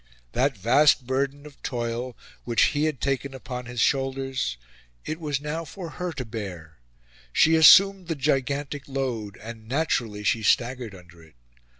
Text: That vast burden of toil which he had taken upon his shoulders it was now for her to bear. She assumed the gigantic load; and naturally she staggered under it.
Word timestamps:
That 0.31 0.57
vast 0.57 1.05
burden 1.05 1.45
of 1.45 1.61
toil 1.61 2.17
which 2.43 2.63
he 2.73 2.85
had 2.85 2.99
taken 2.99 3.35
upon 3.35 3.67
his 3.67 3.79
shoulders 3.79 4.57
it 5.05 5.19
was 5.19 5.39
now 5.39 5.63
for 5.63 5.89
her 5.91 6.11
to 6.13 6.25
bear. 6.25 6.79
She 7.31 7.53
assumed 7.53 8.07
the 8.07 8.15
gigantic 8.15 8.87
load; 8.87 9.37
and 9.37 9.67
naturally 9.69 10.23
she 10.23 10.41
staggered 10.41 10.95
under 10.95 11.21
it. 11.21 11.35